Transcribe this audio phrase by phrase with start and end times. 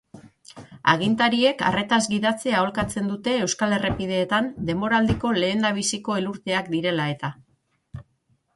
[0.93, 7.35] Agintariek arretaz gidatzea aholkatzen dute euskal errepideetan denboraldiko lehendabiziko elurteak direla eta.